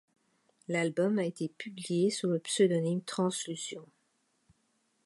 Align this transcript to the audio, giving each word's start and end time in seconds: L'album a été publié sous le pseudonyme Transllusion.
L'album 0.67 1.19
a 1.19 1.25
été 1.25 1.47
publié 1.47 2.09
sous 2.09 2.25
le 2.27 2.39
pseudonyme 2.39 3.03
Transllusion. 3.03 3.85